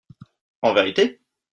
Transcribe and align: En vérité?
En 0.63 0.73
vérité? 0.73 1.21